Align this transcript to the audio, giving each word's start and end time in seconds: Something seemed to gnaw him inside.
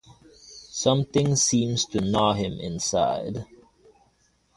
Something 0.71 1.35
seemed 1.35 1.77
to 1.91 2.01
gnaw 2.01 2.33
him 2.33 2.53
inside. 2.59 3.45